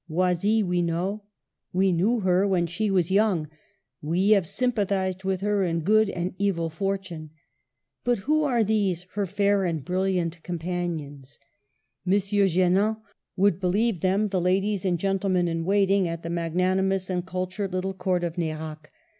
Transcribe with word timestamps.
Oisille 0.09 0.65
we 0.65 0.81
know; 0.81 1.25
we 1.73 1.91
knew 1.91 2.21
her 2.21 2.47
when 2.47 2.65
she 2.65 2.89
was 2.89 3.11
young; 3.11 3.47
we 4.01 4.31
have 4.31 4.47
sympathized 4.47 5.23
with 5.23 5.41
her 5.41 5.63
in 5.63 5.81
good 5.81 6.09
and 6.09 6.33
evil 6.39 6.71
fortune. 6.71 7.29
But 8.03 8.17
v/ho 8.17 8.45
are 8.45 8.63
these, 8.63 9.03
her 9.13 9.27
fair 9.27 9.63
and 9.63 9.85
briUiant 9.85 10.41
companions? 10.41 11.37
M. 12.03 12.13
Genin 12.17 12.97
would 13.35 13.59
be 13.59 13.67
lieve 13.67 14.01
them 14.01 14.29
the 14.29 14.41
ladies 14.41 14.85
and 14.85 14.97
gentlemen 14.97 15.47
in 15.47 15.65
waiting 15.65 16.07
at 16.07 16.23
the 16.23 16.31
magnanimous 16.31 17.07
and 17.07 17.23
cultured 17.23 17.71
little 17.71 17.93
Court 17.93 18.23
of 18.23 18.37
Nerac. 18.39 18.89